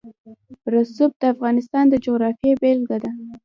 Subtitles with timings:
[0.73, 3.11] رسوب د افغانستان د جغرافیې بېلګه ده.